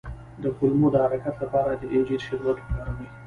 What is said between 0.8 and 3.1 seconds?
د حرکت لپاره د انجیر شربت وکاروئ